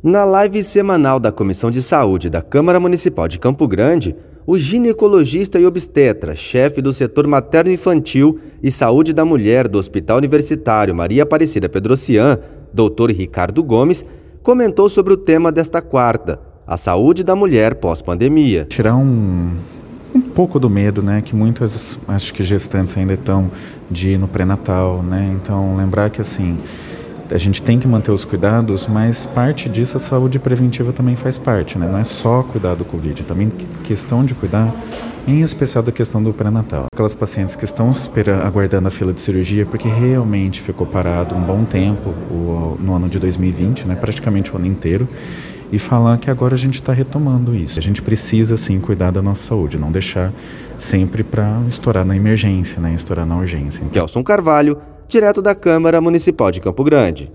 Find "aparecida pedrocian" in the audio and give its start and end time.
11.24-12.38